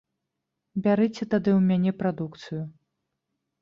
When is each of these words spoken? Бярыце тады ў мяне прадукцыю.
Бярыце 0.87 1.13
тады 1.33 1.49
ў 1.59 1.69
мяне 1.69 1.91
прадукцыю. 2.03 2.63